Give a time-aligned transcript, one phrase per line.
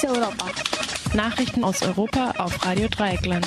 [0.00, 0.46] Fokus Europa.
[1.14, 3.46] Nachrichten aus Europa auf Radio Dreieckland.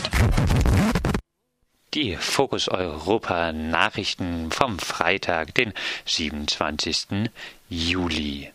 [1.95, 5.73] Die Fokus Europa Nachrichten vom Freitag, den
[6.05, 7.31] 27.
[7.69, 8.51] Juli.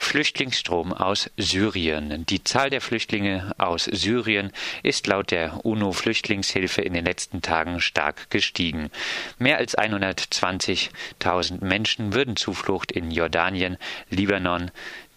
[0.00, 2.24] Flüchtlingsstrom aus Syrien.
[2.26, 4.52] Die Zahl der Flüchtlinge aus Syrien
[4.82, 8.90] ist laut der UNO-Flüchtlingshilfe in den letzten Tagen stark gestiegen.
[9.38, 13.76] Mehr als 120.000 Menschen würden Zuflucht in Jordanien,
[14.08, 14.70] Libanon,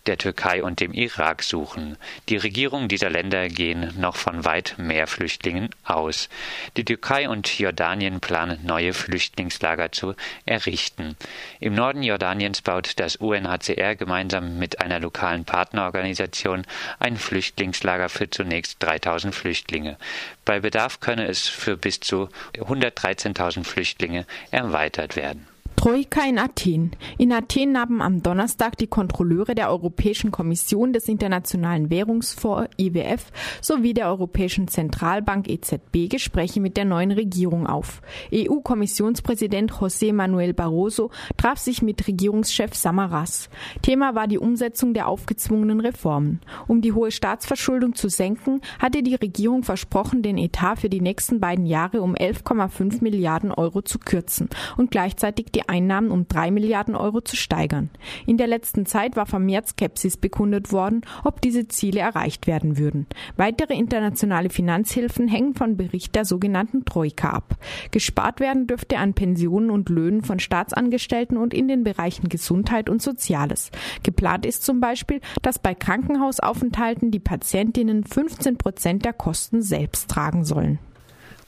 [0.07, 1.97] der Türkei und dem Irak suchen.
[2.29, 6.29] Die Regierungen dieser Länder gehen noch von weit mehr Flüchtlingen aus.
[6.77, 11.15] Die Türkei und Jordanien planen neue Flüchtlingslager zu errichten.
[11.59, 16.65] Im Norden Jordaniens baut das UNHCR gemeinsam mit einer lokalen Partnerorganisation
[16.99, 19.97] ein Flüchtlingslager für zunächst 3000 Flüchtlinge.
[20.45, 25.50] Bei Bedarf könne es für bis zu 113.000 Flüchtlinge erweitert werden.
[25.81, 26.91] Troika in Athen.
[27.17, 33.31] In Athen haben am Donnerstag die Kontrolleure der Europäischen Kommission des Internationalen Währungsfonds IWF
[33.61, 38.03] sowie der Europäischen Zentralbank EZB Gespräche mit der neuen Regierung auf.
[38.31, 43.49] EU-Kommissionspräsident José Manuel Barroso traf sich mit Regierungschef Samaras.
[43.81, 46.41] Thema war die Umsetzung der aufgezwungenen Reformen.
[46.67, 51.39] Um die hohe Staatsverschuldung zu senken, hatte die Regierung versprochen, den Etat für die nächsten
[51.39, 56.95] beiden Jahre um 11,5 Milliarden Euro zu kürzen und gleichzeitig die Einnahmen um drei Milliarden
[56.95, 57.89] Euro zu steigern.
[58.25, 63.07] In der letzten Zeit war vermehrt Skepsis bekundet worden, ob diese Ziele erreicht werden würden.
[63.37, 67.55] Weitere internationale Finanzhilfen hängen von Bericht der sogenannten Troika ab.
[67.91, 73.01] Gespart werden dürfte an Pensionen und Löhnen von Staatsangestellten und in den Bereichen Gesundheit und
[73.01, 73.71] Soziales.
[74.03, 80.43] Geplant ist zum Beispiel, dass bei Krankenhausaufenthalten die Patientinnen 15 Prozent der Kosten selbst tragen
[80.43, 80.79] sollen.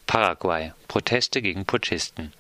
[0.07, 0.71] Paraguay.
[0.87, 2.31] Proteste gegen Putschisten.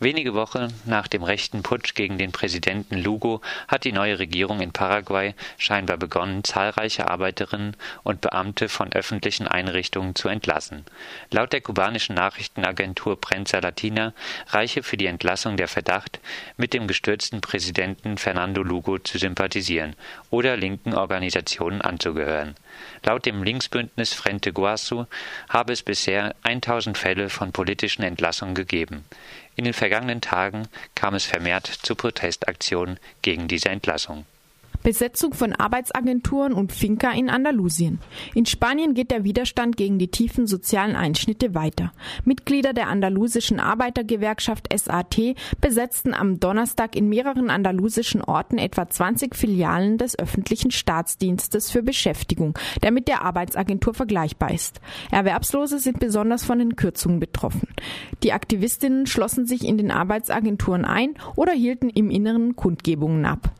[0.00, 4.70] Wenige Wochen nach dem rechten Putsch gegen den Präsidenten Lugo hat die neue Regierung in
[4.70, 10.84] Paraguay scheinbar begonnen, zahlreiche Arbeiterinnen und Beamte von öffentlichen Einrichtungen zu entlassen.
[11.32, 14.12] Laut der kubanischen Nachrichtenagentur Prensa Latina
[14.50, 16.20] reiche für die Entlassung der Verdacht,
[16.56, 19.96] mit dem gestürzten Präsidenten Fernando Lugo zu sympathisieren
[20.30, 22.54] oder linken Organisationen anzugehören.
[23.04, 25.06] Laut dem Linksbündnis Frente Guasu
[25.48, 29.04] habe es bisher 1000 Fälle von politischen Entlassungen gegeben.
[29.58, 34.26] In den vergangenen Tagen kam es vermehrt zu Protestaktionen gegen diese Entlassung.
[34.82, 37.98] Besetzung von Arbeitsagenturen und Finca in Andalusien.
[38.34, 41.92] In Spanien geht der Widerstand gegen die tiefen sozialen Einschnitte weiter.
[42.24, 49.98] Mitglieder der andalusischen Arbeitergewerkschaft SAT besetzten am Donnerstag in mehreren andalusischen Orten etwa 20 Filialen
[49.98, 54.80] des öffentlichen Staatsdienstes für Beschäftigung, der mit der Arbeitsagentur vergleichbar ist.
[55.10, 57.68] Erwerbslose sind besonders von den Kürzungen betroffen.
[58.22, 63.52] Die Aktivistinnen schlossen sich in den Arbeitsagenturen ein oder hielten im Inneren Kundgebungen ab.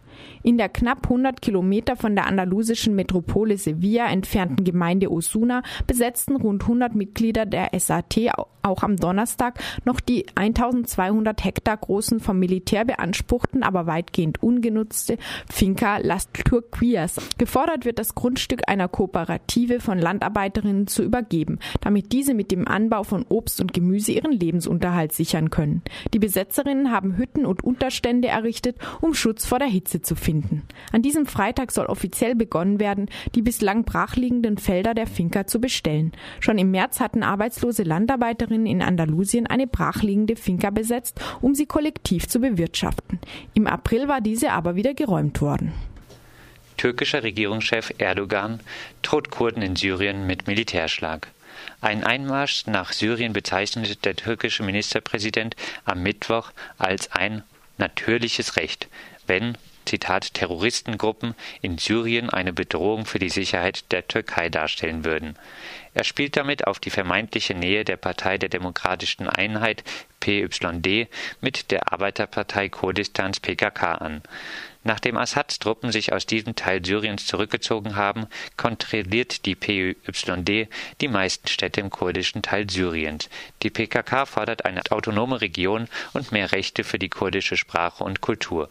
[0.43, 6.63] In der knapp 100 Kilometer von der andalusischen Metropole Sevilla entfernten Gemeinde Osuna besetzten rund
[6.63, 8.31] 100 Mitglieder der SAT
[8.63, 15.19] auch am Donnerstag noch die 1200 Hektar großen vom Militär beanspruchten, aber weitgehend ungenutzte
[15.51, 17.17] Finca Las Turquillas.
[17.39, 23.03] Gefordert wird das Grundstück einer Kooperative von Landarbeiterinnen zu übergeben, damit diese mit dem Anbau
[23.03, 25.83] von Obst und Gemüse ihren Lebensunterhalt sichern können.
[26.13, 30.63] Die Besetzerinnen haben Hütten und Unterstände errichtet, um Schutz vor der Hitze zu finden.
[30.91, 36.13] An diesem Freitag soll offiziell begonnen werden, die bislang brachliegenden Felder der Finca zu bestellen.
[36.41, 42.27] Schon im März hatten arbeitslose Landarbeiterinnen in Andalusien eine brachliegende Finca besetzt, um sie kollektiv
[42.27, 43.19] zu bewirtschaften.
[43.55, 45.73] Im April war diese aber wieder geräumt worden.
[46.79, 48.61] Türkischer Regierungschef Erdogan
[49.03, 51.29] droht Kurden in Syrien mit Militärschlag.
[51.81, 57.43] Einen Einmarsch nach Syrien bezeichnete der türkische Ministerpräsident am Mittwoch als ein
[57.79, 58.89] natürliches Recht,
[59.27, 59.57] wenn
[59.89, 65.39] Zitat, Terroristengruppen in Syrien eine Bedrohung für die Sicherheit der Türkei darstellen würden.
[65.95, 69.83] Er spielt damit auf die vermeintliche Nähe der Partei der Demokratischen Einheit
[70.21, 71.09] PYD
[71.41, 74.23] mit der Arbeiterpartei Kurdistans PKK an.
[74.85, 78.27] Nachdem Assads Truppen sich aus diesem Teil Syriens zurückgezogen haben,
[78.57, 80.69] kontrolliert die PYD
[81.01, 83.29] die meisten Städte im kurdischen Teil Syriens.
[83.63, 88.69] Die PKK fordert eine autonome Region und mehr Rechte für die kurdische Sprache und Kultur.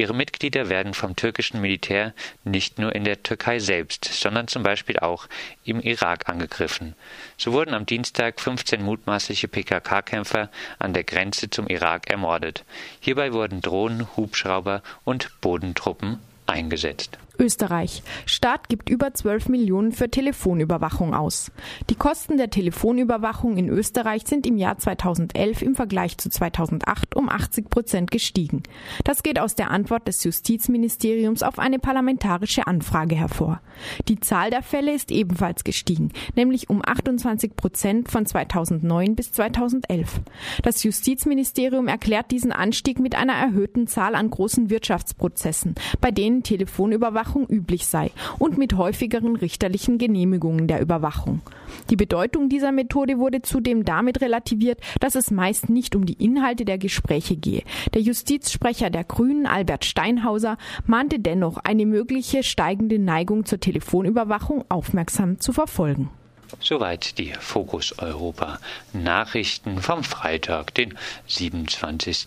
[0.00, 4.98] Ihre Mitglieder werden vom türkischen Militär nicht nur in der Türkei selbst, sondern zum Beispiel
[4.98, 5.26] auch
[5.62, 6.94] im Irak angegriffen.
[7.36, 10.48] So wurden am Dienstag 15 mutmaßliche PKK-Kämpfer
[10.78, 12.64] an der Grenze zum Irak ermordet.
[13.00, 17.18] Hierbei wurden Drohnen, Hubschrauber und Bodentruppen eingesetzt.
[17.40, 18.02] Österreich.
[18.26, 21.50] Staat gibt über 12 Millionen für Telefonüberwachung aus.
[21.88, 27.28] Die Kosten der Telefonüberwachung in Österreich sind im Jahr 2011 im Vergleich zu 2008 um
[27.30, 28.62] 80 Prozent gestiegen.
[29.04, 33.60] Das geht aus der Antwort des Justizministeriums auf eine parlamentarische Anfrage hervor.
[34.08, 40.20] Die Zahl der Fälle ist ebenfalls gestiegen, nämlich um 28 Prozent von 2009 bis 2011.
[40.62, 47.29] Das Justizministerium erklärt diesen Anstieg mit einer erhöhten Zahl an großen Wirtschaftsprozessen, bei denen Telefonüberwachung
[47.30, 51.40] Überwachung üblich sei und mit häufigeren richterlichen Genehmigungen der Überwachung.
[51.88, 56.64] Die Bedeutung dieser Methode wurde zudem damit relativiert, dass es meist nicht um die Inhalte
[56.64, 57.62] der Gespräche gehe.
[57.94, 60.56] Der Justizsprecher der Grünen, Albert Steinhauser,
[60.86, 66.10] mahnte dennoch, eine mögliche steigende Neigung zur Telefonüberwachung aufmerksam zu verfolgen.
[66.58, 68.58] Soweit die Fokus Europa
[68.92, 70.98] Nachrichten vom Freitag, den
[71.28, 72.26] 27.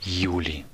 [0.00, 0.64] Juli.